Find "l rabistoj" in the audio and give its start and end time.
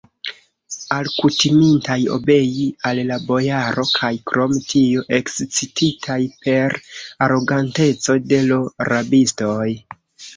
8.47-9.69